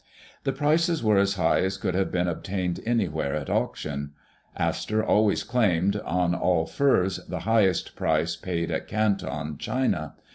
[0.45, 4.13] The prices were as high as could have been obtained anywhere at auction.
[4.57, 10.15] Astor always claimed, on all furs, the highest price paid at Canton, China.